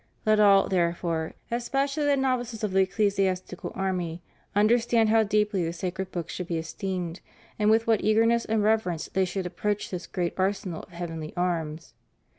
[0.01, 4.23] '"^ Let all, therefore, especially the novices of the ecclesiastical army,
[4.55, 7.19] under stand how deeply the sacred books should be esteemed,
[7.59, 11.33] and with what eagerness and reverence they should ap proach this great arsenal of heavenly
[11.37, 11.93] arms.